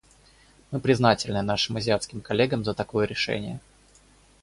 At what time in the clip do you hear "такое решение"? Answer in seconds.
2.73-3.59